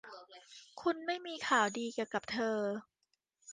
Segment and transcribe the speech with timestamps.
[0.81, 2.57] คุณไม่มีข่าวดีเกี่ยวกับเธอ